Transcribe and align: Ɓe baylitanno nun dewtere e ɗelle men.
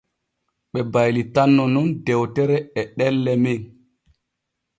Ɓe 0.71 0.79
baylitanno 0.93 1.63
nun 1.73 1.89
dewtere 2.05 2.57
e 2.79 2.81
ɗelle 2.97 3.33
men. 3.43 3.59